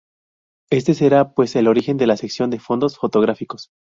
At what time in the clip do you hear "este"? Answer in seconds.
0.71-0.95